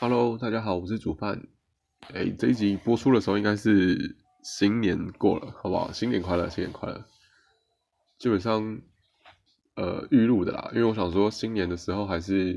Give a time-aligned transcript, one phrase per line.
[0.00, 1.46] Hello，大家好，我是煮饭。
[2.12, 5.92] 哎，这一集播出的时候应该是新年过了，好不好？
[5.92, 7.04] 新年快乐，新年快乐。
[8.18, 8.80] 基本上，
[9.76, 12.54] 呃，预录的啦，因为我想说新年的时候还是，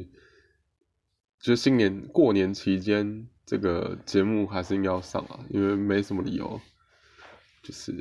[1.40, 6.60] 就是新年过年期间这个节目还是应该要上啊，因为没什么理由，
[7.62, 7.92] 就是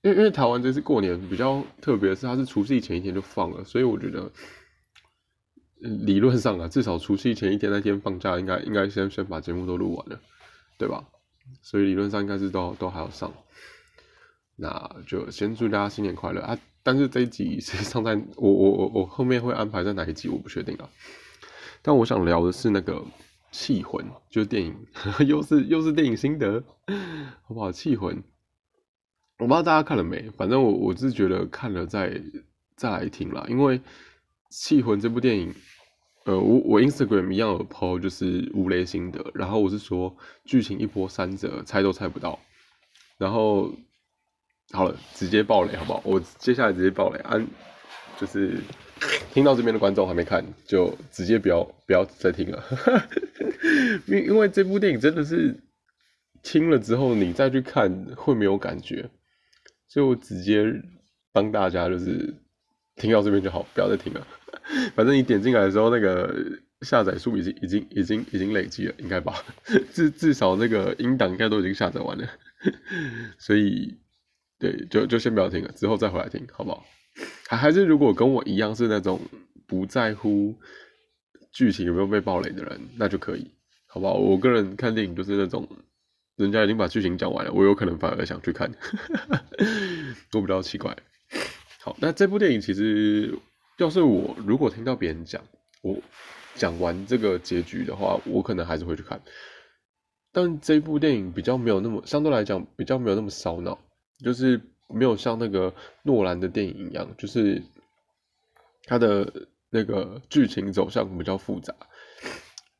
[0.00, 4.32] 因为因为台湾这次过年比较特别是，它是除夕前一天就放了，所以我觉得。
[5.80, 10.20] 理论上啊，至少除夕前一天那天放假，应该应该先先把节目都录完了，
[10.76, 11.04] 对吧？
[11.62, 13.32] 所以理论上应该是都都还要上。
[14.56, 16.58] 那就先祝大家新年快乐啊！
[16.82, 20.90] 但是这一集 实际上在我我我我后面会安排在哪一集，我不确定啊。
[21.80, 22.94] 但我想聊的是那个
[23.52, 24.74] 《气魂》，就是电影，
[25.28, 26.62] 又是又是电影心得，
[27.46, 27.70] 好不好？
[27.72, 28.16] 《气魂》，
[29.38, 32.20] 我不知道大家看了没，反正我我是觉得看了再
[32.74, 33.78] 再来听啦，因为。
[34.50, 35.54] 《气魂》这部电影，
[36.24, 39.30] 呃，我我 Instagram 一样有 po，就是无雷心得。
[39.34, 42.38] 然后我是说剧情一波三折，猜都猜不到。
[43.18, 43.72] 然后
[44.70, 46.02] 好了，直接爆雷好不好？
[46.04, 47.46] 我接下来直接爆雷，安
[48.18, 48.58] 就是
[49.32, 52.64] 听到这边的观众还没看，就直接不要不要再听了。
[54.06, 55.54] 因因为这部电影真的是
[56.42, 59.10] 听了之后你再去看会没有感觉，
[59.88, 60.64] 所以我直接
[61.32, 62.34] 帮大家就是
[62.96, 64.26] 听到这边就好，不要再听了。
[64.94, 66.34] 反正你点进来的时候，那个
[66.82, 69.34] 下载数已经已经已经已经累积了，应该吧？
[69.92, 72.28] 至至少那个音档应该都已经下载完了，
[73.38, 73.96] 所以
[74.58, 76.84] 对，就就先不要听了，之后再回来听，好不好？
[77.48, 79.20] 还还是如果跟我一样是那种
[79.66, 80.54] 不在乎
[81.50, 83.50] 剧情有没有被暴雷的人，那就可以，
[83.86, 84.14] 好不好？
[84.14, 85.68] 我个人看电影就是那种
[86.36, 88.70] 人家已经把剧情讲完了，我有可能反而想去看，
[90.30, 90.96] 都比较奇怪。
[91.80, 93.34] 好，那这部电影其实。
[93.78, 95.42] 要是我如果听到别人讲
[95.82, 95.96] 我
[96.54, 99.20] 讲完这个结局的话，我可能还是会去看。
[100.32, 103.78] 但这部电影比较没有那么相对来讲比较没有那么烧脑，
[104.18, 105.72] 就是没有像那个
[106.02, 107.62] 诺兰的电影一样，就是
[108.84, 111.72] 它的那个剧情走向比较复杂。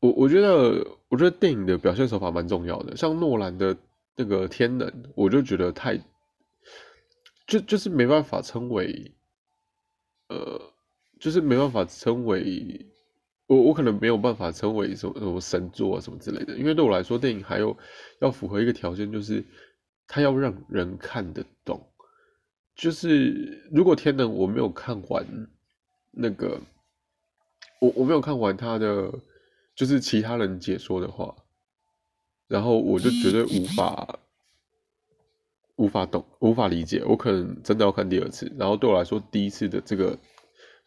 [0.01, 3.77] 我我觉得我觉得电影的表现手法蛮重要的，像诺兰的
[4.17, 5.97] 那个《天能》，我就觉得太
[7.47, 9.15] 就就是没办法称为
[10.29, 10.73] 呃。
[11.19, 12.87] 就是没办法称为
[13.47, 17.77] 我，我可能没有办法称为什么什么神作啊什么之类的，因为对我来说，电影还有
[18.21, 19.45] 要符合一个条件，就是
[20.07, 21.85] 它要让人看得懂。
[22.77, 25.27] 就是如果天能我没有看完
[26.13, 26.61] 那个，
[27.81, 29.13] 我我没有看完他的，
[29.75, 31.35] 就是其他人解说的话，
[32.47, 34.19] 然后我就绝对无法
[35.77, 38.53] 无法懂，无法理解，我可能真的要看第二次。
[38.57, 40.17] 然后对我来说，第一次的这个。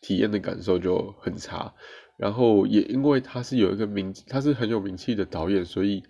[0.02, 1.74] 体验的感受就很差，
[2.18, 6.04] 然后也因为他是有一个名，他是很有名气的导演，所以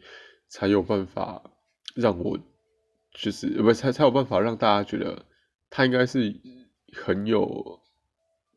[0.48, 1.44] 才有办法
[1.94, 2.40] 让我
[3.14, 5.26] 就是不才才有办法让大家觉得
[5.70, 6.34] 他应该是
[6.94, 7.82] 很有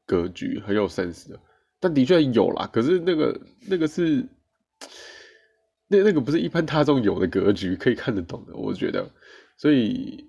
[0.07, 1.41] 格局、很有 sense 的。
[1.81, 4.25] 但的确有啦，可是那个那个是
[5.89, 9.11] 那那个不是一般大众有的格局可以看得懂的，我觉得。
[9.57, 10.29] 所以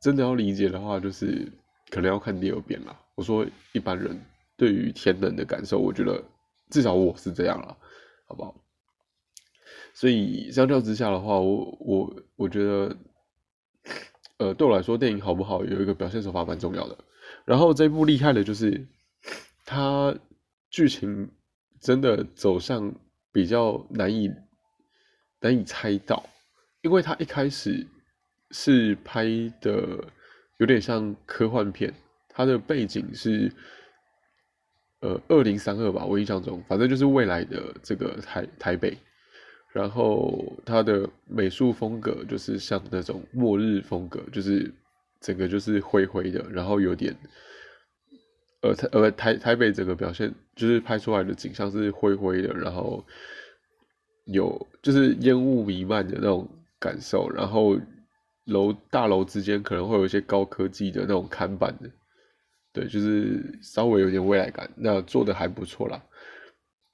[0.00, 1.46] 真的要理解的话，就是
[1.90, 2.98] 可能要看第二遍了。
[3.14, 4.18] 我说一般人。
[4.58, 6.22] 对于天冷的感受，我觉得
[6.68, 7.78] 至少我是这样了，
[8.26, 8.54] 好不好？
[9.94, 12.96] 所以相较之下的话，我我我觉得，
[14.38, 16.98] 呃，对我来说，电影好不好，有一个表现手法蛮重要的。
[17.44, 18.84] 然后这部厉害的就是，
[19.64, 20.12] 它
[20.70, 21.30] 剧情
[21.80, 22.92] 真的走向
[23.30, 24.28] 比较难以
[25.38, 26.28] 难以猜到，
[26.82, 27.86] 因为它一开始
[28.50, 29.24] 是拍
[29.60, 30.04] 的
[30.56, 31.94] 有点像科幻片，
[32.28, 33.52] 它的背景是。
[35.00, 38.98] 呃，二零三二吧，我印象中，反正就是未来的这个台台北，
[39.72, 44.68] 然后它的美术风格就是像那种末日风格，就是
[45.20, 47.16] 整个就是灰灰的，然后有点，
[48.62, 53.04] 呃台呃台台北整个表现就是拍出来的景象是灰灰的，然后
[54.24, 56.48] 有就是烟雾弥漫的那种
[56.80, 57.78] 感受，然后
[58.46, 61.88] 楼大楼之间可能会有一些高科技的那种看板的。
[62.78, 66.00] 对，就是稍微有点未来感，那做的还不错啦。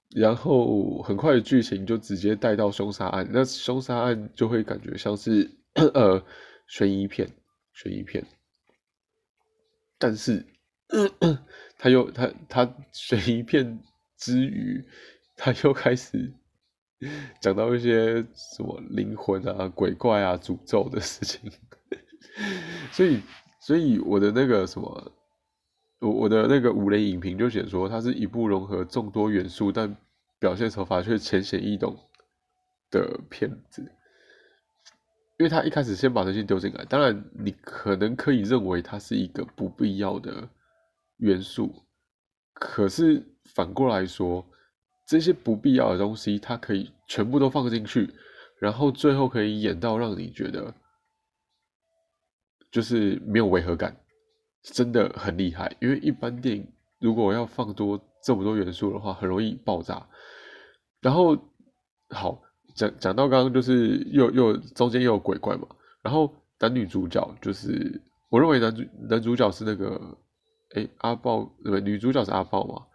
[0.09, 5.51] 然后很快的剧情就直接带到凶杀案，那凶杀案就会感觉像是
[5.93, 6.25] 呃
[6.67, 7.29] 悬疑片，
[7.75, 8.25] 悬疑片。
[9.99, 10.43] 但是
[11.77, 13.79] 他又他他悬疑片
[14.17, 14.83] 之余，
[15.37, 16.33] 他又开始
[17.43, 21.53] 讲到一些什么灵魂啊、鬼怪啊、诅咒的事情。
[22.91, 23.21] 所以，
[23.61, 25.13] 所以我的那个什么。
[26.05, 29.97] 我我的那个五雷影评就写说，它是一部融合众多元素但
[30.39, 31.97] 表现手法却浅显易懂
[32.91, 33.83] 的片子，
[35.39, 40.47] 因为他一开始先把这些丢进来，当然你可能可以认为它是一个不必要的
[41.17, 41.75] 元素，
[42.53, 43.25] 可是
[43.55, 44.45] 反过来说，
[45.07, 48.11] 这些不必要的东西，它可以全部都放进去，
[48.61, 50.75] 然后最后可以演到让你觉得
[52.71, 53.97] 就是没有违和感，
[54.64, 55.76] 真的很厉害。
[55.81, 56.66] 因为一般电影
[56.99, 60.08] 如果要放多这么多元素的话，很容易爆炸。
[61.00, 61.37] 然后，
[62.08, 62.43] 好
[62.75, 65.69] 讲讲到刚刚就是又又中间又有鬼怪嘛，
[66.02, 70.16] 然后男女主角就是我认为男主男主角是那个
[70.75, 72.87] 哎阿豹对女主角是阿豹嘛，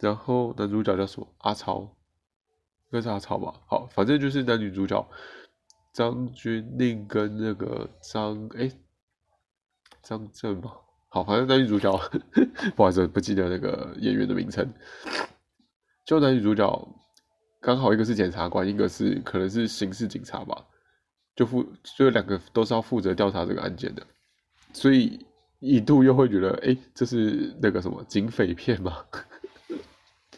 [0.00, 1.82] 然后男主角叫什么阿超，
[2.90, 5.08] 应该是阿超吧，好反正就是男女主角
[5.92, 8.70] 张钧甯跟那个张哎
[10.02, 10.72] 张震吧，
[11.16, 11.90] 好反正男女主角
[12.74, 14.70] 不好意思不记得那个演员的名称，
[16.04, 16.88] 就男女主角。
[17.58, 20.64] 刚好一个是检察官，一个是可能是刑事警察吧，
[21.34, 21.66] 就负
[21.96, 24.06] 就两个都是要负责调查这个案件的，
[24.72, 25.26] 所以
[25.58, 29.04] 一度又会觉得，哎，这是那个什么警匪片吗？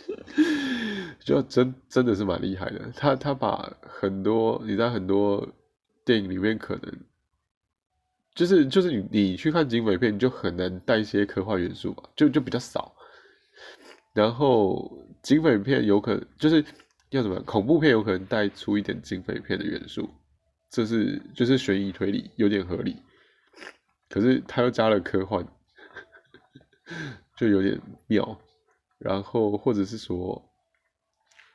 [1.21, 5.47] 就真真的是蛮厉害的，他他把很多你在很多
[6.07, 6.91] 电影里面可能
[8.39, 12.95] 就是就是你你去看警匪片，你就很难带一些科幻元素嘛，就就比较少，
[14.15, 16.65] 然后警匪片有可能就是。
[17.11, 20.07] 要怎么恐怖片有可能带出一点警匪片的元素，
[20.69, 22.97] 这是就是悬疑推理有点合理，
[24.11, 25.43] 可是他又加了科幻，
[27.39, 28.39] 就有点妙。
[28.99, 30.45] 然后或者是说，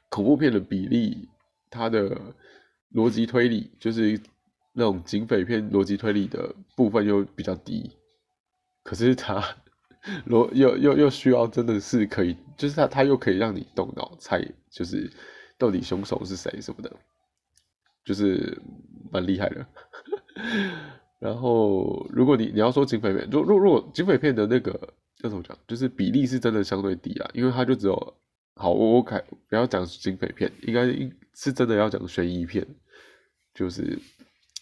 [0.10, 1.30] 恐怖片的比例，
[1.70, 2.20] 它的
[2.92, 4.20] 逻辑推理就是
[4.74, 7.92] 那种警匪片逻辑推理的部分又比较低，
[8.84, 9.42] 可是它
[10.28, 15.10] 逻又又又需要真的是可以，就是它它又可以让你动脑猜，就是。
[15.56, 16.92] 到底凶手是谁什么的，
[18.04, 18.60] 就是
[19.12, 19.66] 蛮厉害的。
[21.22, 27.96] 然后，如果你你要说警匪片，如如如果警匪片的那个要怎么讲，就是比例是真的相对低啊，因为它就只有
[28.56, 30.86] 好，我我改不要讲警匪片，应该
[31.34, 32.68] 是真的要讲悬疑片，
[33.54, 33.98] 就是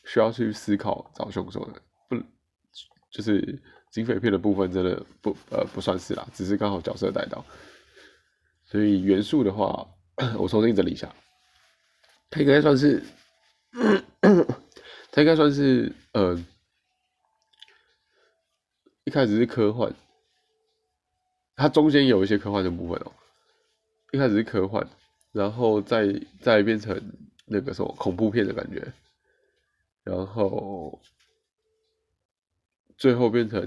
[0.04, 2.16] 需要去思考找凶手的，不
[3.12, 3.62] 就是
[3.92, 7.44] 警匪片的部分真的不呃不算是啦，只是刚好角色带到，
[8.66, 9.88] 所以元素的话。
[10.38, 11.12] 我重新整理一下，
[12.30, 13.02] 它应该算是，
[15.12, 16.40] 它应该算是，呃，
[19.04, 19.92] 一开始是科幻，
[21.56, 23.12] 它中间有一些科幻的部分哦，
[24.12, 24.86] 一开始是科幻，
[25.32, 27.02] 然后再再变成
[27.46, 28.94] 那个什么恐怖片的感觉，
[30.04, 31.02] 然后
[32.98, 33.62] 最后变成，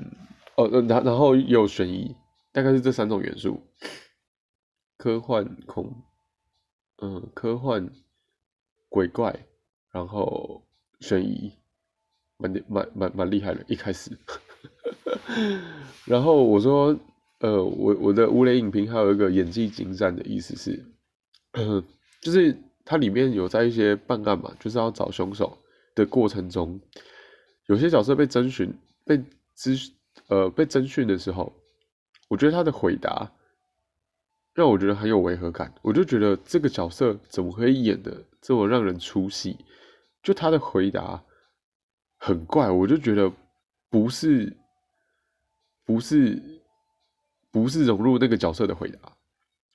[0.56, 2.14] 哦，然然后有悬疑，
[2.52, 3.62] 大概是这三种元素，
[4.96, 6.02] 科幻恐。
[7.02, 7.90] 嗯，科幻、
[8.88, 9.46] 鬼怪，
[9.90, 10.62] 然后
[11.00, 11.52] 悬疑，
[12.38, 13.64] 蛮蛮蛮蛮厉害的。
[13.66, 14.16] 一开始，
[16.06, 16.96] 然后我说，
[17.40, 20.86] 呃，我我的无雷影评还有一个演技精湛的意思是，
[22.22, 25.58] 就是它里面有在一些办案嘛，就是要找凶手
[25.94, 26.80] 的过程中，
[27.66, 28.72] 有些角色被征询、
[29.04, 29.22] 被
[29.56, 29.92] 咨
[30.28, 31.52] 呃被征询的时候，
[32.28, 33.30] 我觉得他的回答。
[34.56, 39.58] 让我觉得很有违和感，我就觉得这个角色怎么可以演的这么让人出戏？
[40.22, 41.20] 就他的回答
[42.18, 43.32] 很怪，我就觉得
[43.90, 44.56] 不是
[45.84, 46.40] 不是
[47.50, 49.00] 不是融入那个角色的回答。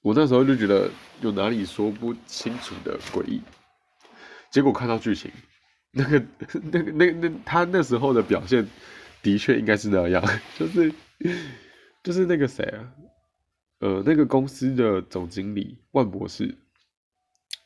[0.02, 3.42] 我那时候就觉得有哪里说不清楚的诡异。
[4.50, 5.30] 结果看到剧情，
[5.94, 6.26] 那个
[6.72, 8.68] 那个那那他那时候的表现
[9.22, 10.24] 的确应该是那样，
[10.58, 10.94] 就是
[12.04, 12.94] 就是那个谁啊？
[13.80, 16.58] 呃，那个公司的总经理万博士，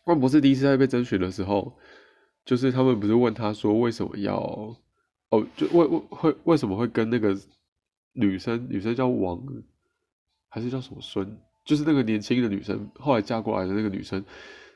[0.06, 1.76] 万博士第一次在被征询的时候，
[2.46, 4.38] 就是他们不是问他说为什么要，
[5.30, 7.36] 哦，就为为会为什么会跟那个
[8.14, 9.44] 女生，女生叫王，
[10.50, 14.24] 还是叫什么孙，就是那个年轻的女生，后来嫁过来的那个女生，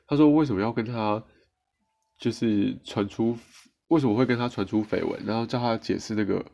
[0.08, 1.24] 他说为什么要跟他，
[2.18, 3.38] 就是传出
[3.88, 6.46] 为什么会跟他传出绯闻，然后叫他解释那个，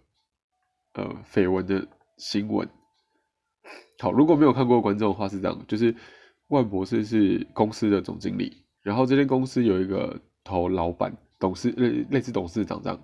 [0.93, 2.67] 呃，绯闻的新闻。
[4.00, 5.96] 好，如果没有看过观众的话是这样，就是
[6.48, 13.00] 万博士是公司的总经理，然后这间公司有一个头老板、董事类类似董事长这样，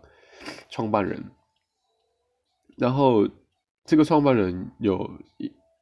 [0.69, 1.23] 创办人，
[2.77, 3.27] 然后
[3.85, 5.09] 这个创办人有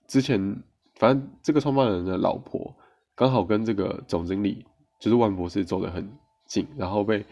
[0.08, 0.64] 之前，
[0.96, 2.76] 反正这个创办人的老婆
[3.16, 4.66] 刚好跟这个总经理
[5.00, 6.08] 就是万博士走得很
[6.78, 7.26] 然后被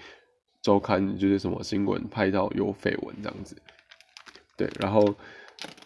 [0.62, 3.55] 周刊就是什么新闻拍到有绯闻这样子，
[4.57, 5.15] 对，然后。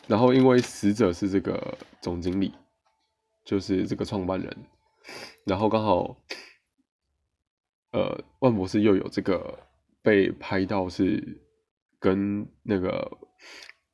[0.08, 2.52] 然后，因为死者是这个总经理，
[3.46, 4.58] 就是这个创办人，
[5.46, 6.18] 然后刚好，
[7.92, 9.60] 呃，万博士又有这个
[10.02, 11.40] 被拍到是
[12.00, 13.20] 跟那个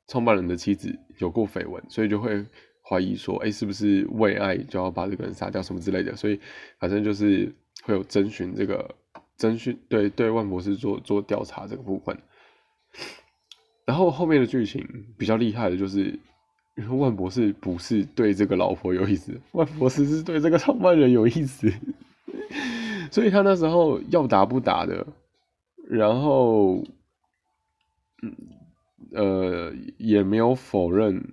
[0.08, 2.42] 创办人的妻子有过绯闻，所以就会
[2.82, 6.16] 怀疑说，哎，是不是为爱就要把这个人杀掉什么之类的？
[6.16, 6.40] 所以
[6.78, 8.94] 反正就是会有征询这个
[9.36, 12.18] 征询，对对，万博士做做调查这个部分。
[13.84, 16.18] 然后后面的剧情比较厉害的就是。
[16.98, 21.72] 万博士不是对这个老婆有意思，万博士是对这个创办人有意思，
[23.10, 25.06] 所以他那时候要打不打的，
[25.88, 26.84] 然后，
[28.20, 28.36] 嗯，
[29.12, 31.32] 呃，也没有否认，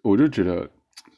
[0.00, 0.70] 我就觉得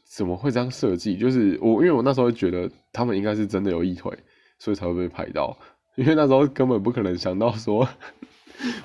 [0.02, 1.16] 怎么会这样设计？
[1.16, 4.12] 就是我，因为我那时候觉得他们应该是真的有一腿，
[4.58, 5.56] 所以才会被拍到，
[5.96, 7.88] 因为那时候根本不可能想到说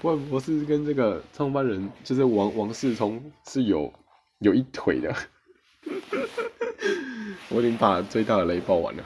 [0.02, 3.94] 万博士跟这个创办人就是王王世聪是有。
[4.40, 5.16] 有一腿的，
[7.48, 9.04] 我已经把最大的雷爆完了，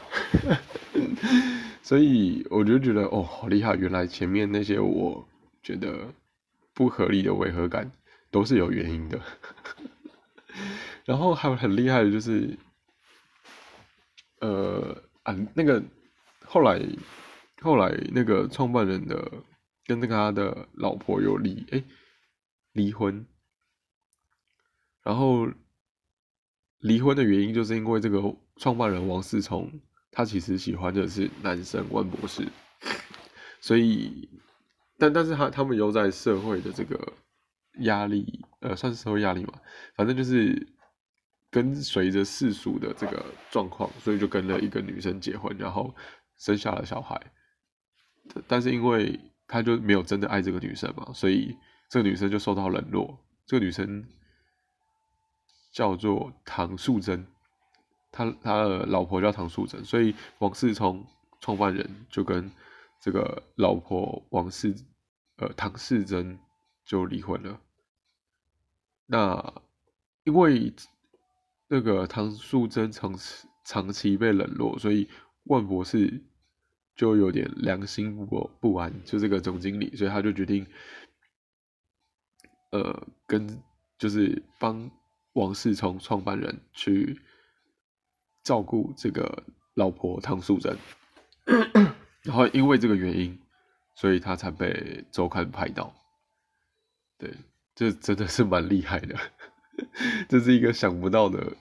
[1.84, 3.76] 所以我就觉得哦，好厉害！
[3.76, 5.28] 原来前面那些我
[5.62, 6.08] 觉得
[6.74, 7.92] 不合理的违和感
[8.32, 9.22] 都是有原因的。
[11.06, 12.58] 然后还有很厉害的就是，
[14.40, 15.84] 呃啊，那个
[16.48, 16.82] 后来
[17.62, 19.32] 后来那个创办人的
[19.86, 21.84] 跟那个他的老婆有离哎
[22.74, 23.26] 离婚。
[25.04, 25.48] 然后
[26.80, 28.22] 离婚的原因，就是因为这个
[28.58, 29.72] 创办人王思聪，
[30.12, 32.46] 他其实喜欢的是男生万博士，
[33.62, 34.28] 所以，
[34.98, 37.14] 但但是他他们又在社会的这个
[37.84, 39.54] 压力，呃，算是社会压力嘛，
[39.96, 40.68] 反正就是
[41.50, 45.96] 跟随着世俗的这个状况，所以就跟了一个女生结婚，然后
[46.38, 47.32] 生下了小孩，
[48.48, 51.58] 但是因为他就没有真的爱这个女生嘛，所以
[51.90, 54.08] 这个女生就受到冷落，这个女生。
[55.70, 57.28] 叫做唐素贞，
[58.12, 61.06] 他他的老婆叫唐素贞，所以王世聪
[61.40, 62.50] 创办人就跟
[63.00, 64.74] 这个老婆王世
[65.36, 66.40] 呃唐世贞
[66.84, 67.60] 就离婚了。
[69.06, 69.54] 那
[70.24, 70.74] 因为
[71.68, 75.08] 那个唐素贞长期长期被冷落，所以
[75.48, 76.22] 万博士
[76.96, 80.66] 就有点良心不不安，就这个总经理，所以他就决定
[82.72, 83.62] 呃跟
[83.98, 84.90] 就是帮。
[85.34, 87.22] 王世聪创办人去
[88.42, 89.44] 照顾这个
[89.76, 90.76] 老婆唐素贞，
[92.26, 93.40] 然后因为这个原因，
[93.94, 95.94] 所以他才被周刊拍到。
[97.20, 97.32] 对，
[97.76, 99.16] 这真的是蛮厉害的，
[100.28, 101.56] 这是一个想不到的、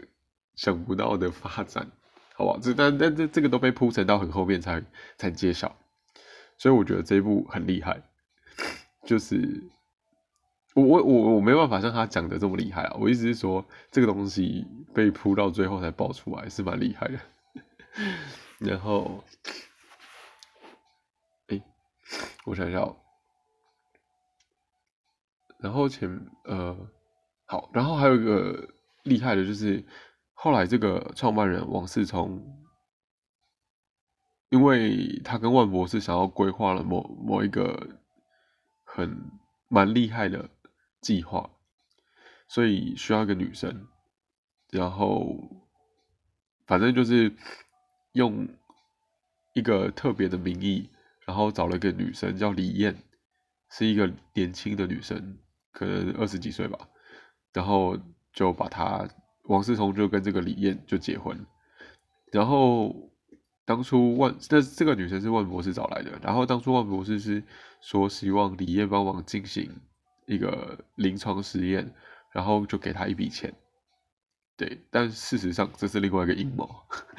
[0.54, 1.92] 想不到的发展，
[2.36, 2.58] 好吧？
[2.62, 4.82] 这但但这这个都被铺陈到很后面才
[5.16, 5.76] 才揭晓，
[6.58, 8.02] 所以我觉得这一部很厉害，
[9.04, 9.70] 就是。
[10.74, 12.98] 我我我我没办法像他讲的这么厉害啊！
[13.00, 17.18] 我意思是说，这个东西被铺到最后才爆出来，是蛮厉害的。
[18.60, 19.24] 然后，
[21.46, 21.58] 哎，
[22.44, 22.94] 我想想，
[25.60, 26.76] 然后前呃，
[27.46, 28.68] 好，然后还有一个
[29.04, 29.82] 厉害的就是，
[30.38, 32.40] 后来这个创办人王世聪，
[34.50, 38.00] 因为他跟万博士想要规划了某某一个
[38.84, 39.30] 很
[39.68, 40.50] 蛮厉害的。
[41.02, 41.50] 计划，
[42.48, 43.86] 所以需要一个女生，
[44.70, 45.36] 然后
[46.66, 47.32] 反正就是
[48.10, 48.48] 用
[49.54, 50.90] 一个特别的名义，
[51.20, 53.04] 然后找了一个女生叫李艳，
[53.70, 55.38] 是一个年轻的女生，
[55.70, 56.88] 可能二十几岁吧，
[57.52, 57.96] 然后
[58.32, 59.08] 就把她
[59.46, 61.38] 王思聪就跟这个李艳就结婚，
[62.32, 62.94] 然后
[63.64, 67.42] 当初万这这个女生是万博士找来的，然后当初万博士是
[67.80, 69.70] 说希望李艳帮忙进行。
[70.28, 71.88] 一个临床实验，
[72.32, 73.54] 然后就给他一笔钱，
[74.56, 76.68] 对，但事实上这是另外一个阴谋，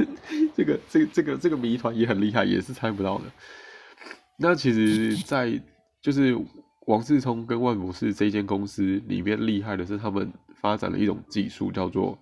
[0.53, 3.23] 这个这这个这个谜团也很厉害，也是猜不到的。
[4.37, 5.57] 那其实，在
[6.01, 6.37] 就是
[6.87, 10.29] 王思聪跟万博士这间公司里面厉害的是，他们
[10.61, 12.17] 发展了一种技术，叫做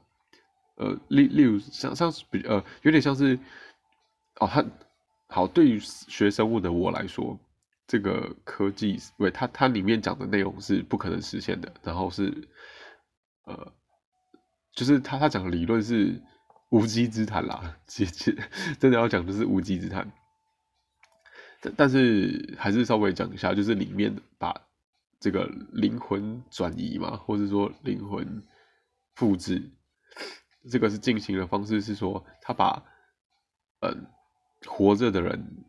[0.77, 3.37] 呃，例例如像像是比呃，有点像是
[4.39, 4.65] 哦，他
[5.27, 7.39] 好，对于学生物的我来说。
[7.87, 12.33] 这个科技，对它它里面讲的内容是不可能实现的，然后是，
[13.43, 13.73] 呃，
[14.73, 16.19] 就是他他讲的理论是
[16.71, 18.35] 无稽之谈啦，其实
[18.79, 20.11] 真的要讲就是无稽之谈，
[21.61, 24.51] 但但是还是稍微讲一下，就是里面把
[25.19, 28.43] 这个灵魂转移嘛，或者说灵魂
[29.15, 29.71] 复制，
[30.69, 32.83] 这个是进行的方式是说，他把
[33.81, 34.05] 嗯
[34.65, 35.65] 活着的人。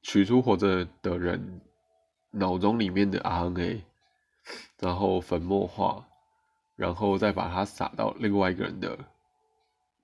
[0.00, 1.60] 取出活着的人
[2.30, 3.82] 脑中里面的 RNA，
[4.78, 6.06] 然后粉末化，
[6.76, 8.96] 然后再把它撒到另外一个人的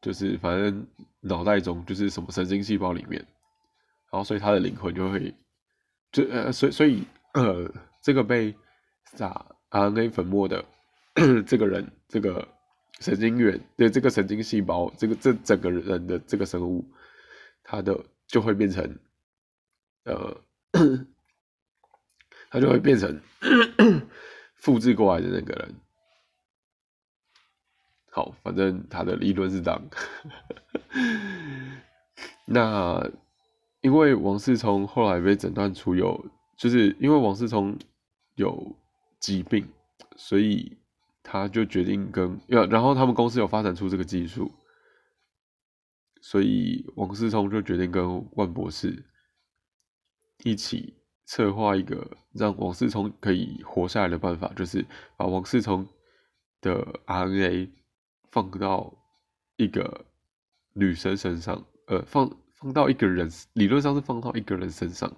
[0.03, 0.87] 就是反正
[1.21, 3.25] 脑袋中就是什么神经细胞里面，
[4.11, 5.33] 然后所以他的灵魂就会
[6.11, 7.73] 就呃所以所以呃
[8.03, 8.55] 这个被
[9.17, 10.65] 撒 RNA 粉末的
[11.47, 12.47] 这个人这个
[13.01, 16.85] 神经元对这个神经细胞这个这整个人的这个生物，
[17.63, 18.99] 它的就会变成
[20.05, 20.41] 呃。
[22.51, 23.21] 他就会变成
[24.55, 25.75] 复制过来的那个人。
[28.11, 29.83] 好，反正他的理论是这样。
[32.47, 33.11] 那
[33.81, 36.25] 因为王世聪后来被诊断出有，
[36.57, 37.77] 就是因为王世聪
[38.37, 38.77] 有
[39.25, 39.67] 疾病，
[40.17, 40.77] 所以
[41.23, 44.53] 他就决定跟要，然后他们公司有发展出这个技术，
[46.21, 49.05] 所以王思聪就决定跟万博士
[50.43, 50.95] 一起。
[51.27, 54.85] 策划一个让王思聪可以活下来的办法，就是
[55.17, 55.89] 把王思聪
[56.61, 57.71] 的 RNA
[58.31, 58.95] 放到
[59.57, 60.05] 一个
[60.75, 65.11] 女生身上，呃，放放到一个人，理论上是放到一个人身上，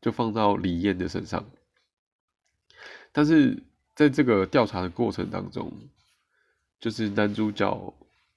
[0.00, 1.44] 就放到李艳的身上。
[3.12, 3.62] 但是
[3.94, 5.72] 在这个调查的过程当中，
[6.80, 7.94] 就是男主角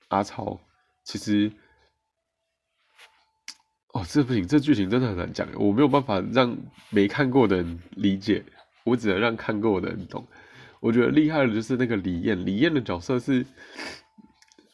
[0.10, 0.60] 阿超
[1.03, 1.51] 其实。
[3.94, 6.53] 哦，这不行，这剧情真的很难讲，我没有办法让
[6.89, 8.44] 没看过的人理解，
[8.84, 10.27] 我只能让看过的人懂。
[10.82, 13.46] 我觉得厉害的就是那个李艳，李艳的角色是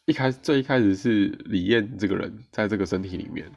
[0.06, 3.48] 一开最一开始是李艳这个人在这个身体里面，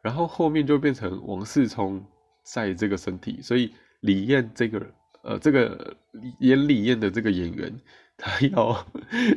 [0.00, 2.06] 然后后面就变成王世聪
[2.44, 5.96] 在这个身体，所以李艳这个人呃这个
[6.38, 7.80] 演李艳的这个演员，
[8.16, 8.86] 他要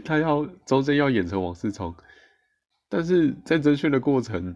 [0.06, 1.96] 他要中间要演成王思聪，
[2.88, 4.56] 但是在甄选的过程。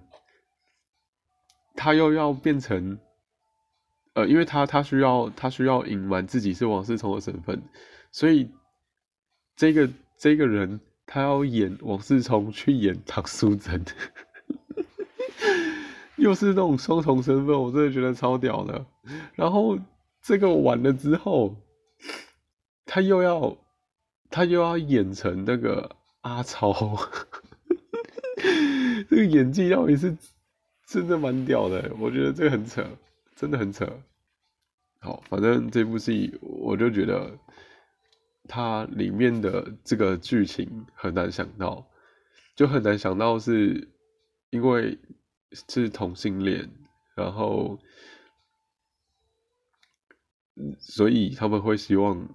[1.74, 3.00] 他又要变成，
[4.14, 7.64] 呃，因为他他需要他需要隐瞒自己是王思聪的身份，
[8.12, 8.52] 所以
[9.56, 13.84] 这个这个人他要演王思聪去演唐淑珍，
[16.20, 18.86] 又是那种双重身份，我真的觉得超屌的。
[19.34, 19.80] 然后
[20.22, 21.55] 这个完了之后，
[22.86, 23.57] 他又要
[24.29, 26.74] 他又要演成那个阿超，
[29.10, 30.16] 这个演技到底是？
[30.88, 32.86] 真的蛮屌的，我觉得这个很扯，
[33.38, 33.88] 真的很扯。
[35.00, 37.40] 好，反正这部戏我就觉得
[38.50, 41.88] 它里面的这个剧情很难想到，
[42.57, 43.88] 就很难想到是
[44.50, 45.00] 因为
[45.70, 46.70] 是同性恋，
[47.16, 47.79] 然后
[50.79, 52.27] 所以他们会希望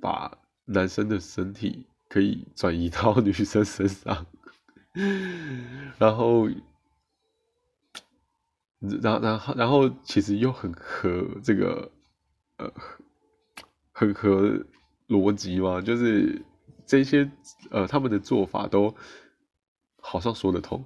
[0.00, 4.26] 把男生的身体可以转移到 女生身上，
[5.98, 6.48] 然后。
[8.82, 11.92] 然然后然后其实又很合这个
[12.56, 12.72] 呃
[13.92, 14.64] 很合
[15.06, 16.42] 逻辑嘛，就是
[16.86, 17.30] 这些
[17.70, 18.96] 呃他们的做法都
[20.00, 20.82] 好像说得通。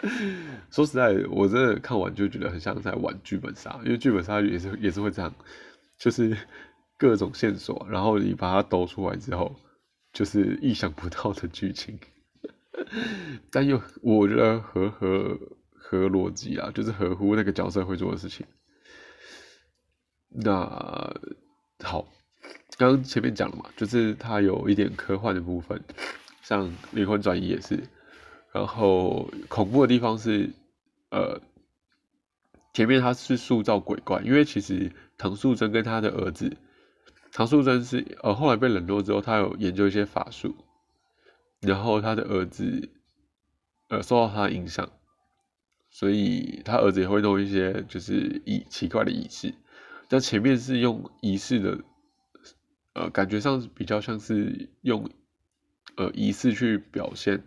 [0.70, 5.34] 说实在，我真的看完就觉得很像在玩剧本杀，因为剧本杀也是也是会这样，
[5.98, 6.36] 就是
[6.98, 9.54] 各种线索，然后你把它抖出来之后，
[10.12, 11.98] 就是意想不到的剧情，
[13.50, 15.38] 但又我觉得合合。
[15.84, 18.46] 合逻辑啊，就是合乎那个角色会做的事情。
[20.30, 20.64] 那
[21.84, 22.08] 好，
[22.78, 25.78] 刚刚前面讲了嘛，就是它有一点科幻的部分，
[26.40, 27.78] 像灵魂转移也是。
[28.52, 30.50] 然后恐怖的地方是，
[31.10, 31.40] 呃，
[32.74, 36.56] 前面他是塑造鬼怪，因为其实唐素贞跟他的儿子，
[37.32, 40.54] 唐素贞是呃后来被冷落之后，他有研究一些法术，
[41.60, 42.90] 然后他的儿子
[43.88, 44.88] 呃受到他的影响。
[45.94, 49.52] 所以他儿子也会弄一些就是仪奇怪的仪式，
[50.08, 51.78] 但前面是用仪式的，
[52.94, 55.10] 呃，感觉上比较像是用
[55.96, 57.44] 呃仪式去表现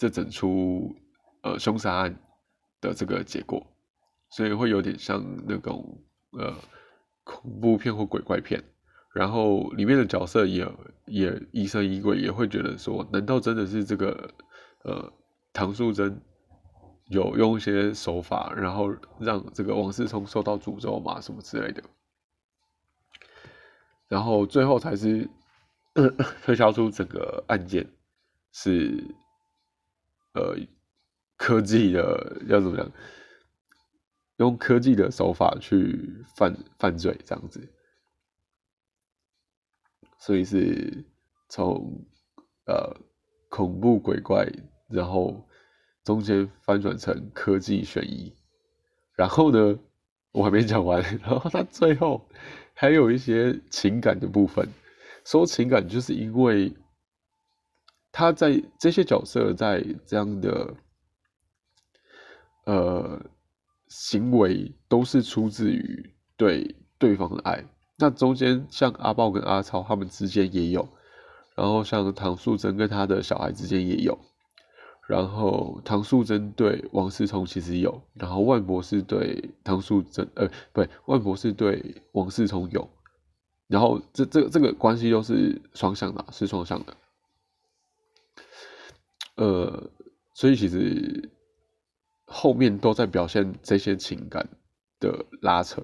[0.00, 0.96] 这整出
[1.42, 2.18] 呃凶杀案
[2.80, 3.66] 的这个结果，
[4.30, 6.56] 所以会有点像那种呃
[7.22, 8.64] 恐怖片或鬼怪片，
[9.12, 10.66] 然后里面的角色也
[11.04, 14.30] 也疑神疑鬼，也会觉得说，难道真的是这个
[14.84, 15.12] 呃
[15.52, 16.18] 唐素贞？
[17.10, 21.82] 有用一些手法，然后让这个王思聪受到诅咒嘛，什么之类的，
[24.06, 25.28] 然后最后才是
[26.46, 27.84] 推销出整个案件
[28.52, 29.04] 是
[30.32, 30.56] 呃
[31.36, 32.90] 科技的要怎么讲，
[34.36, 37.68] 用科技的手法去犯犯罪这样子，
[40.18, 41.04] 所以是
[41.48, 42.04] 从
[42.66, 42.96] 呃
[43.48, 44.46] 恐怖鬼怪，
[44.88, 45.46] 然后。
[46.02, 48.34] 中间翻转成科技悬疑，
[49.14, 49.78] 然后呢，
[50.32, 52.26] 我还没讲完，然后他最后
[52.72, 54.66] 还有一些情感的部分。
[55.26, 56.74] 说情感，就是因为
[58.12, 60.74] 他在这些角色在这样的
[62.64, 63.20] 呃
[63.88, 67.64] 行为都是出自于对对方的爱。
[67.98, 70.88] 那中间像阿豹跟阿超他们之间也有，
[71.54, 74.18] 然后像唐素贞跟他的小孩之间也有，
[75.06, 82.88] 然后唐素贞对王思聪其实有，然后万博士对唐素贞呃不对，万博士对王思聪有，
[83.66, 86.96] 然后这这这个关系都是双向的，是双向的。
[89.40, 89.90] 呃，
[90.34, 91.30] 所以其实
[92.26, 94.46] 后面都在表现这些情感
[94.98, 95.82] 的拉扯，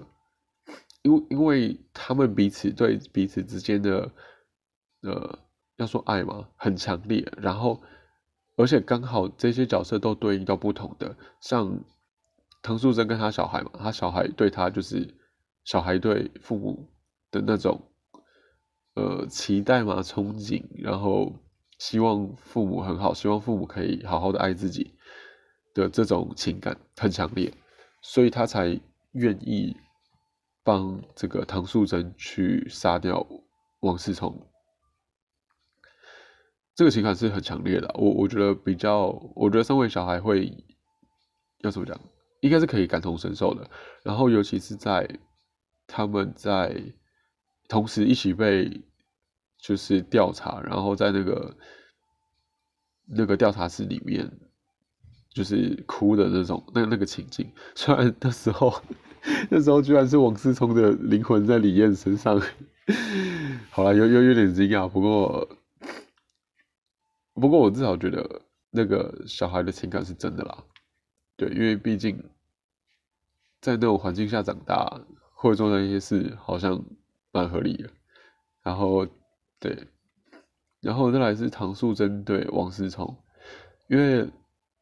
[1.01, 4.11] 因为因为他们彼此对彼此之间的
[5.01, 5.39] 呃，
[5.77, 7.27] 要说爱嘛，很强烈。
[7.35, 7.81] 然后，
[8.57, 11.83] 而且刚好这些角色都对应到不同的，像
[12.61, 15.15] 唐素贞跟他小孩嘛，他小孩对他就是
[15.63, 16.87] 小孩对父母
[17.31, 17.81] 的那种
[18.93, 21.33] 呃期待嘛，憧憬，然后。
[21.77, 24.95] 希望父母很好，希望父母可以好好的爱自己
[25.75, 27.53] 的这种情感很强烈，
[28.01, 28.79] 所以他才
[29.11, 29.77] 愿意
[30.63, 33.25] 帮这个唐素贞去杀掉
[33.81, 34.47] 王思聪。
[36.73, 40.51] 这个情感是很强烈的，我我觉得比较，我觉得身为小孩会
[41.59, 41.99] 要怎么讲，
[42.41, 43.69] 应该是可以感同身受的。
[44.03, 45.07] 然后尤其是在
[45.85, 46.75] 他们在
[47.67, 48.81] 同时一起被。
[49.59, 51.57] 就是调查，然后在那个
[53.05, 54.31] 那个调查室里面，
[55.29, 57.51] 就是哭的那种那那个情景。
[57.75, 58.73] 虽然那时候
[59.49, 62.39] 那时候居然是王思聪的灵魂在李艳身上，
[63.71, 64.87] 好了，有有有点惊讶。
[64.87, 65.49] 不过
[67.33, 70.63] 不过我至少觉得那个小孩的情感是真的啦。
[71.35, 72.17] 对，因为毕竟
[73.59, 75.01] 在那种环境下长大，
[75.33, 76.83] 会做那些事，好像
[77.31, 77.89] 蛮合理的。
[78.61, 79.07] 然后。
[79.59, 79.87] 对，
[80.81, 83.17] 然后再来是唐素贞对王思聪，
[83.87, 84.29] 因为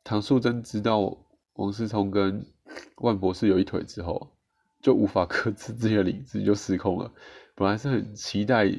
[0.03, 1.17] 唐素贞知道
[1.53, 2.45] 王思聪跟
[2.97, 4.35] 万博士有一腿之后，
[4.81, 7.13] 就无法克制自己的理智，就失控了。
[7.55, 8.69] 本来是很期待，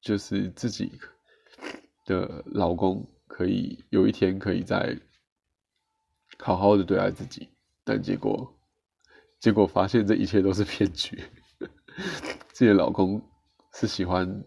[0.00, 0.98] 就是自己
[2.06, 4.98] 的老公可以有一天可以再
[6.38, 7.50] 好好的对待自己，
[7.84, 8.58] 但结果
[9.38, 11.22] 结果发现这一切都是骗局，
[12.54, 13.22] 自己的老公
[13.74, 14.42] 是喜欢。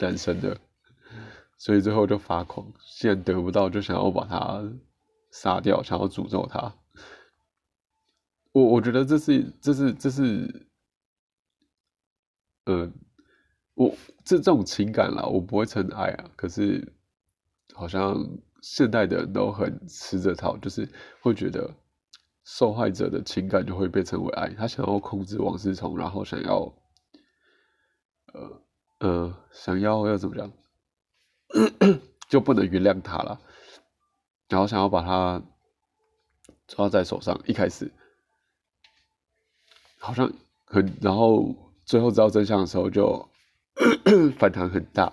[0.00, 0.58] 单身的，
[1.58, 4.64] 所以最后就发狂，既然得不到，就想要把他
[5.30, 6.74] 杀掉，想要诅咒他。
[8.52, 10.66] 我我觉得这是这是这是，
[12.64, 12.90] 呃，
[13.74, 16.30] 我这这种情感啦，我不会称爱啊。
[16.34, 16.94] 可是
[17.74, 18.16] 好像
[18.62, 20.88] 现代的人都很吃这套，就是
[21.20, 21.74] 会觉得
[22.44, 24.48] 受害者的情感就会被称为爱。
[24.54, 26.72] 他想要控制王思聪，然后想要，
[28.32, 28.62] 呃。
[29.00, 30.52] 呃，想要要怎么样，
[32.28, 33.40] 就不能原谅他了，
[34.48, 35.42] 然后想要把他
[36.68, 37.40] 抓在手上。
[37.46, 37.90] 一开始
[39.98, 40.30] 好像
[40.66, 41.54] 很，然后
[41.86, 43.26] 最后知道真相的时候就
[44.38, 45.10] 反弹很大。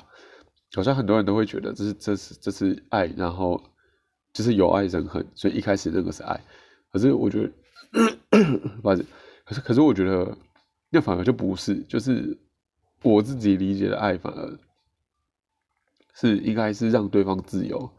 [0.75, 3.63] 好像很多人都会觉得这是这是这是爱，然后
[4.33, 6.37] 就是有爱人恨，所以一开始那个是爱。
[6.91, 7.51] 可是我觉得，
[8.83, 9.05] 不好意思，
[9.45, 10.37] 可是可是我觉得
[10.89, 12.37] 那反而就不是，就是。
[13.01, 14.59] 我自己理解的爱，反而
[16.13, 17.89] 是应该是让对方自由，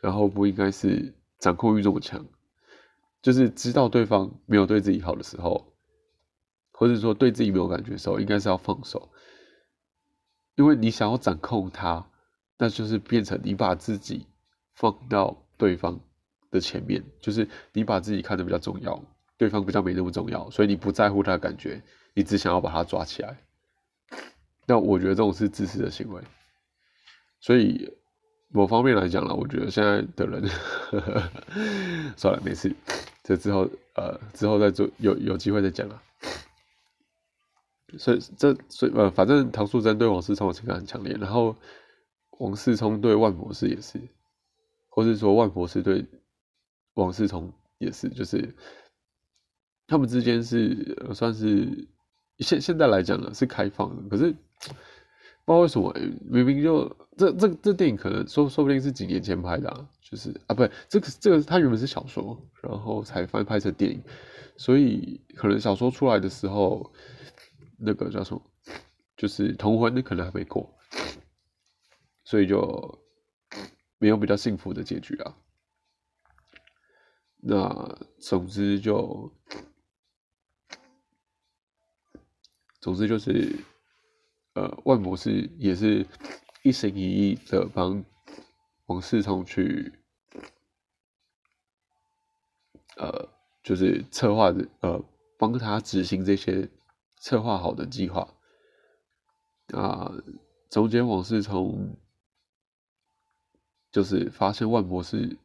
[0.00, 2.24] 然后不应该是掌控欲这么强。
[3.22, 5.72] 就是知道对方没有对自己好的时候，
[6.72, 9.10] 或者说对自己没有感觉的时候，应该是要放手。
[10.56, 12.04] 因为你想要掌控他，
[12.58, 14.26] 那就是变成你把自己
[14.74, 15.98] 放到对方
[16.50, 19.02] 的前面，就是你把自己看得比较重要，
[19.38, 21.80] 对方比较没那么重要，所以你不在乎他的感觉，
[22.14, 23.38] 你只想要把他抓起来。
[24.72, 26.22] 那我觉得这种是自私的行为，
[27.40, 27.92] 所以
[28.48, 30.48] 某方面来讲了，我觉得现在的人，
[32.16, 32.74] 算了，没事，
[33.22, 36.02] 这之后呃之后再做有有机会再讲了。
[37.98, 41.54] 所以这所以呃反正唐素贞对王思聪的情感很强烈，然后
[42.38, 44.00] 王思聪对万博士也是，
[44.88, 46.06] 或是说万博士对
[46.94, 48.54] 王思聪也是，就是
[49.86, 51.86] 他们之间是算是
[52.38, 54.34] 现现在来讲呢是开放的，可是。
[55.44, 64.00] 不知道为什么，明明就这这这电影可能说说不定是几年前拍的，啊就是啊，不对，这个这个它原本是小说，然后才翻拍成电影，
[64.56, 66.92] 所以可能小说出来的时候，
[67.76, 68.40] 那个叫什么，
[69.16, 70.72] 就是同婚可能还没过，
[72.24, 73.02] 所以就
[73.98, 75.36] 没有比较幸福的结局啊。
[77.38, 79.32] 那总之就，
[82.80, 83.52] 总之就是。
[84.54, 86.06] 呃，万博士也是
[86.62, 88.04] 一心一意的帮
[88.86, 89.92] 王世聪去，
[92.96, 93.28] 呃，
[93.62, 95.02] 就是策划的，呃，
[95.38, 96.68] 帮他执行这些
[97.16, 98.28] 策划好的计划。
[99.68, 100.12] 啊，
[100.68, 101.96] 中间王世聪
[103.90, 105.38] 就是发现万博士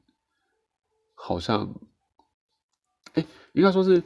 [1.15, 1.73] 好像，
[3.13, 4.03] 哎，应该说是，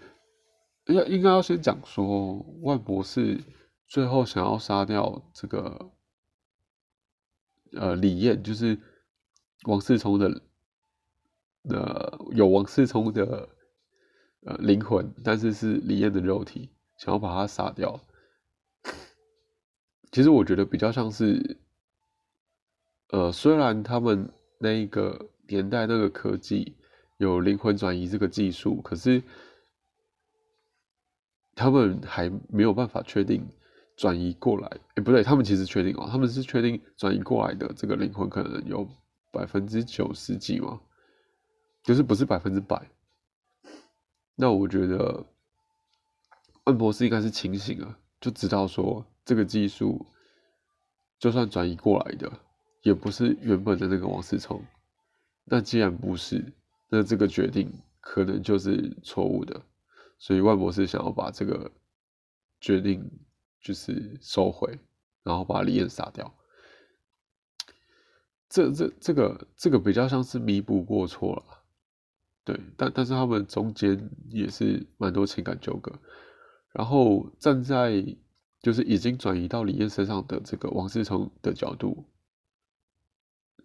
[0.85, 3.41] 应该应该要先讲说万博士
[3.91, 5.91] 最后想要杀掉这个。
[7.73, 8.77] 呃，李艳就是
[9.63, 10.41] 王世聪的，
[11.63, 13.49] 呃，有王世聪的
[14.45, 17.99] 呃灵魂，但是是李艳的肉体，想要把他杀掉。
[20.11, 21.59] 其实我觉得比较像是，
[23.09, 26.77] 呃，虽然他们那个年代那个科技
[27.17, 29.23] 有灵魂转移这个技术，可是
[31.55, 33.45] 他们还没有办法确定。
[34.01, 38.83] 转移过来，哎，不对，他们其实确定哦，他们是确定转移过来的这个灵魂可能有
[39.29, 40.81] 百分之九十几嘛，
[41.83, 42.89] 就是不是百分之百。
[44.33, 45.23] 那我觉得
[46.63, 50.03] 万博士应该是清醒了，就知道说这个技术
[51.19, 52.31] 就算转移过来的，
[52.81, 54.65] 也不是原本的那个王思聪。
[55.43, 56.43] 那既然不是，
[56.89, 59.61] 那这个决定可能就是错误的，
[60.17, 61.69] 所以万博士想要把这个
[62.59, 63.07] 决定。
[63.61, 64.79] 就是收回，
[65.23, 66.33] 然后把李艳杀掉。
[68.49, 71.63] 这这这个这个比较像是弥补过错了，
[72.43, 75.93] 对，但但是他们中间也是蛮多情感纠葛。
[76.73, 78.03] 然后站在
[78.61, 82.05] 就是已经转移到李艳身上的这个王思聪的角度，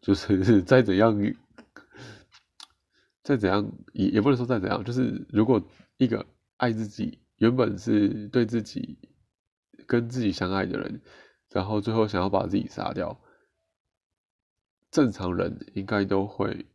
[0.00, 1.18] 就是再怎样，
[3.24, 5.60] 再怎样也也不能说再怎样，就是如果
[5.96, 6.24] 一个
[6.58, 8.98] 爱自己，原本是对自己。
[9.86, 11.00] 跟自己相爱的人，
[11.50, 13.18] 然后最后想要把自己杀掉，
[14.90, 16.66] 正常人应该都会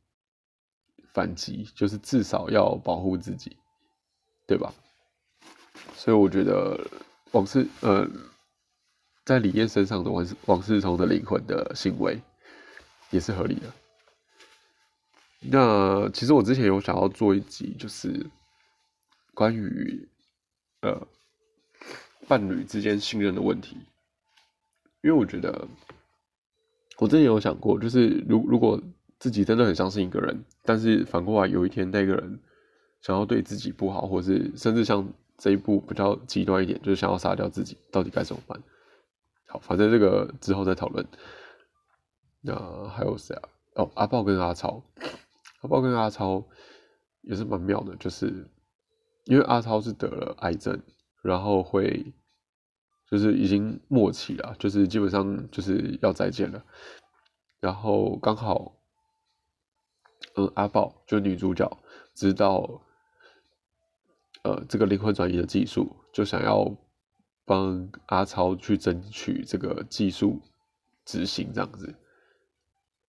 [1.14, 3.58] 反击，就是至少要保护自己，
[4.48, 4.74] 对吧？
[5.96, 6.80] 所以我觉得
[7.32, 8.08] 王世呃，
[9.26, 12.22] 在李艳身上的王王世聪的灵魂的行为
[13.10, 13.72] 也是合理的。
[15.40, 18.30] 那其实我之前有想要做一集，就是
[19.34, 20.10] 关于
[20.82, 21.08] 呃。
[22.28, 23.78] 伴侣之间信任的问题，
[25.02, 25.68] 因为我觉得，
[26.98, 28.82] 我之前有想过，就是如如果
[29.20, 32.40] 自己真的很相信一个人，但是反过来有一天那个人
[33.02, 35.08] 想要对自己不好，或是甚至像
[35.38, 38.62] 这一步比较极端一点，就是想要杀掉自己，到底该怎么办？
[39.48, 41.06] 好，反正这个之后再讨论。
[42.44, 43.50] 那还有谁啊？
[43.76, 44.84] 哦，阿豹跟阿超，
[45.62, 46.44] 阿豹跟阿超
[47.22, 48.48] 也是蛮妙的，就是
[49.26, 50.82] 因为阿超是得了癌症。
[51.22, 52.14] 然后会，
[53.10, 56.64] 就是已经末期了，就是基本上就是要再见了。
[57.60, 58.76] 然后刚好，
[60.36, 61.70] 嗯，阿宝就女主角
[62.16, 62.82] 知道，
[64.44, 66.76] 呃，这个灵魂转移的技术，就想要
[67.46, 70.42] 帮阿超去争取这个技术
[71.06, 71.94] 执行这样子。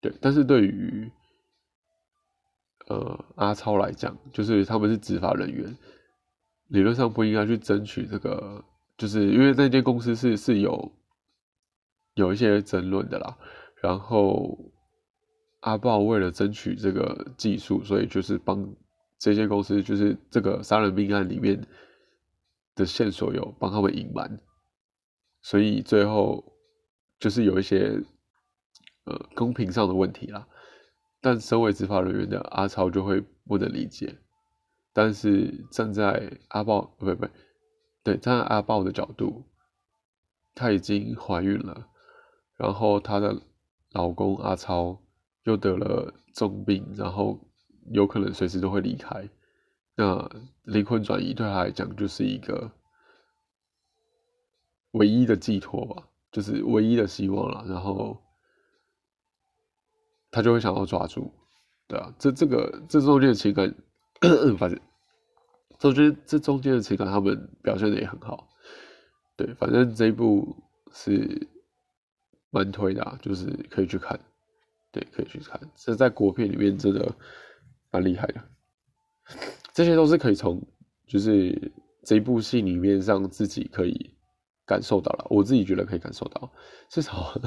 [0.01, 1.11] 对，但是对于，
[2.89, 5.75] 呃，阿超来讲，就是他们是执法人员。
[6.73, 8.65] 理论上不应该去争取这个，
[8.97, 10.91] 就是因为那间公司是是有
[12.15, 13.37] 有一些争论的啦。
[13.83, 14.59] 然后
[15.61, 18.75] 阿豹为了争取这个技术，所以就是帮
[19.19, 21.63] 这间公司，就是这个杀人命案里面
[22.75, 24.41] 的线索有帮他们隐瞒，
[25.43, 26.43] 所以最后
[27.19, 28.03] 就是有一些
[29.05, 30.47] 呃公平上的问题啦。
[31.21, 34.17] 但身为执法人员的阿超就会不能理解。
[34.95, 37.27] 但是站在阿豹不不，
[38.03, 39.47] 对站在阿豹的角度，
[40.55, 41.89] 她已经怀孕了，
[42.59, 43.41] 然后她的
[43.93, 45.01] 老公阿超
[45.45, 47.41] 又得了重病，然后
[47.91, 49.31] 有可能随时都会离开，
[49.95, 50.31] 那
[50.65, 52.71] 灵魂转移对她来讲就是一个
[54.91, 58.23] 唯一的寄托吧，就是唯一的希望了，然后
[60.31, 61.33] 她就会想要抓住，
[61.89, 63.75] 对啊，这这个这中间的情感。
[64.57, 64.81] 反正，
[65.83, 68.49] 我觉得这中间的情感他们表现的也很好。
[69.37, 70.57] 对，反正这一部
[70.93, 71.49] 是
[72.51, 74.19] 蛮推的，就是可以去看。
[74.93, 75.61] 对，可以去看。
[75.75, 77.15] 这在国片里面真的
[77.91, 78.41] 蛮厉害的。
[79.73, 80.63] 这些都是可以从
[81.07, 81.73] 就是
[82.05, 84.15] 这一部戏里面让自己可以
[84.67, 85.27] 感受到了。
[85.31, 86.53] 我自己觉得可以感受到，
[86.91, 87.41] 至少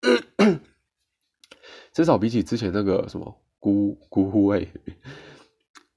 [1.92, 4.66] 至少比起之前那个什么孤孤味。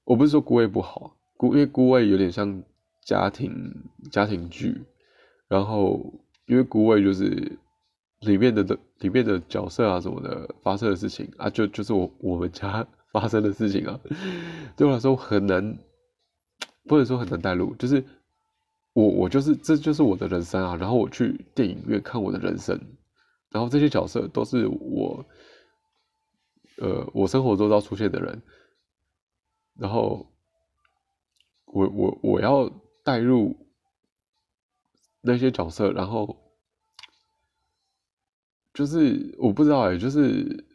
[0.06, 2.62] 我不是说孤味不好，孤因为孤味有点像
[3.04, 3.52] 家庭
[4.10, 4.80] 家庭剧，
[5.48, 6.14] 然后
[6.46, 7.58] 因为孤味就是
[8.20, 13.98] 里面的的里面的角色啊什么的发生的事情啊，就就是我我们家 发生的事情啊，
[14.76, 15.76] 对我来说很难，
[16.84, 18.02] 不能说很难带入，就是
[18.92, 22.80] 我我就是这就是我的人生啊，然后我去电影院看我的人生，
[23.50, 25.24] 然后这些角色都是我，
[26.78, 28.40] 呃，我生活中要出现的人，
[29.78, 30.26] 然后
[31.64, 32.70] 我我我要
[33.02, 33.56] 带入
[35.20, 36.42] 那些角色，然后。
[38.74, 40.66] 就是我不知道哎，就是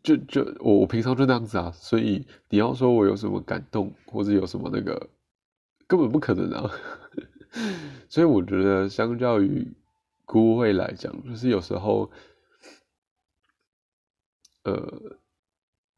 [0.00, 5.10] 就就我我平常就那样子啊，所以你要说我有什么感动或者有什么那个，
[5.88, 6.70] 根本不可能啊。
[8.08, 9.74] 所以我觉得相较于
[10.24, 12.12] 孤会来讲，就是有时候，
[14.62, 15.18] 呃，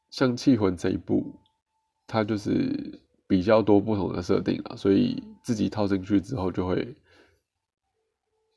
[0.09, 1.42] 像气魂这一部，
[2.07, 6.95] 它就是比较多不同的设定啊，所以自己套进去之后，就会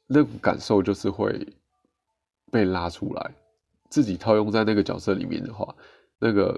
[0.07, 1.55] 那种感受就是会。
[2.51, 3.35] 被拉出来，
[3.89, 5.75] 自己套用在那个角色里面的话，
[6.19, 6.57] 那个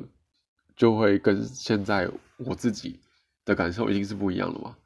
[0.76, 3.00] 就会跟现在我自己
[3.46, 4.78] 的感受一定是不一样的嘛，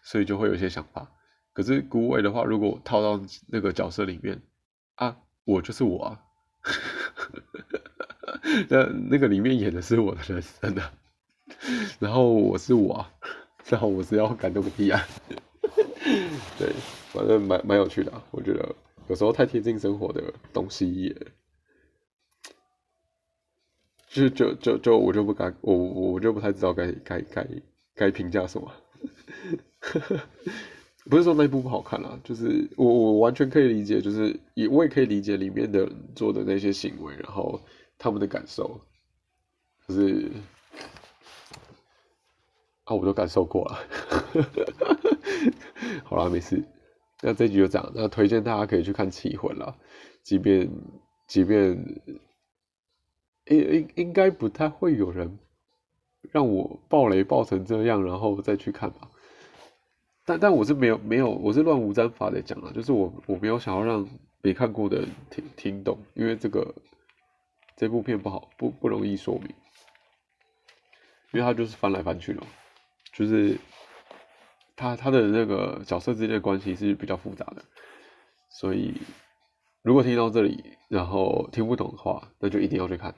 [0.00, 1.10] 所以就会有些想法。
[1.52, 4.40] 可是古伟的话，如果套到那个角色里面
[4.94, 6.24] 啊，我就是我啊，
[8.68, 10.92] 那那个里面演的是我的人生啊，
[12.00, 13.10] 然后我是我啊，
[13.68, 15.00] 然后我是要感动个屁啊，
[16.58, 16.68] 对，
[17.12, 18.74] 反正蛮蛮有趣的，我觉得。
[19.08, 21.14] 有时候太贴近生活的东西也，
[24.08, 27.46] 就就就就我就不敢我我就不太知道该该该
[27.96, 28.72] 该评价什么，
[31.10, 37.60] 不是说那部不好看啦，就是我我完全可以理解，就是也我也可以理解里面的做的那些行为，然后
[38.02, 38.80] 他们的感受，
[39.86, 40.28] 就是
[42.82, 43.78] 啊，我都感受过了，
[46.02, 46.64] 好了，没事。
[47.20, 49.76] 那这集就这样，那推荐大家可以去看《气魂》了，
[50.24, 50.68] 即便
[51.28, 52.02] 即便
[53.46, 55.38] 应应应该不太会有人
[56.32, 59.08] 让我爆雷爆成这样，然后再去看吧。
[60.24, 64.08] 但但我是没有没有，我是乱无章法的讲了，就是我我没有想要让
[64.42, 66.74] 没看过的人听听懂，因为这个
[67.82, 69.48] 这部片不好不不容易说明，
[71.32, 72.40] 因为它就是翻来翻去的，
[73.12, 73.58] 就是。
[74.74, 77.62] 他他的那个角色之间的关系是比较复杂的，
[78.48, 78.94] 所以
[79.82, 83.14] 如果听到这里然后听不懂的话，那就一定要去看。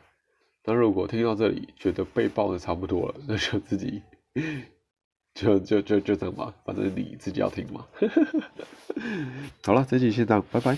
[0.63, 4.03] 但如果听到这里觉得被爆的差不多了，那就自己
[5.33, 7.87] 就就就就这样吧，反正你自己要听嘛。
[9.65, 10.77] 好了，这期先这样，拜拜。